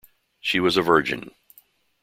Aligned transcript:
She 0.39 0.59
was 0.59 0.77
a 0.77 0.81
virgin. 0.81 1.29